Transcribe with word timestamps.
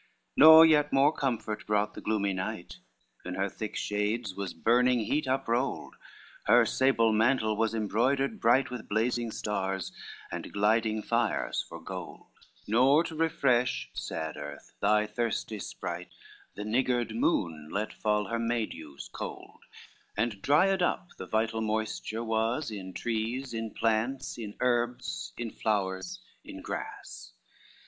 LVII 0.01 0.33
Nor 0.47 0.65
yet 0.65 0.91
more 0.91 1.13
comfort 1.13 1.67
brought 1.67 1.93
the 1.93 2.01
gloomy 2.01 2.33
night, 2.33 2.79
In 3.23 3.35
her 3.35 3.47
thick 3.47 3.75
shades 3.75 4.33
was 4.33 4.51
burning 4.51 5.01
heat 5.01 5.27
uprolled, 5.27 5.93
Her 6.45 6.65
sable 6.65 7.13
mantle 7.13 7.55
was 7.55 7.75
embroidered 7.75 8.39
bright 8.39 8.71
With 8.71 8.89
blazing 8.89 9.29
stars 9.29 9.91
and 10.31 10.51
gliding 10.51 11.03
fires 11.03 11.63
for 11.69 11.79
gold, 11.79 12.31
Nor 12.67 13.03
to 13.03 13.15
refresh, 13.15 13.91
sad 13.93 14.37
earth, 14.37 14.73
thy 14.79 15.05
thirsty 15.05 15.59
sprite, 15.59 16.09
The 16.55 16.65
niggard 16.65 17.15
moon 17.15 17.69
let 17.71 17.93
fall 17.93 18.25
her 18.29 18.39
May 18.39 18.65
dews 18.65 19.07
cold, 19.13 19.59
And 20.17 20.41
dried 20.41 20.81
up 20.81 21.09
the 21.19 21.27
vital 21.27 21.61
moisture 21.61 22.23
was, 22.23 22.71
In 22.71 22.91
trees, 22.93 23.53
in 23.53 23.69
plants, 23.69 24.39
in 24.39 24.55
herbs, 24.61 25.33
in 25.37 25.51
flowers, 25.51 26.21
in 26.43 26.63
grass. 26.63 27.33